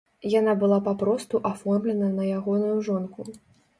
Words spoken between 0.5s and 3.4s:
была папросту аформлена на ягоную жонку.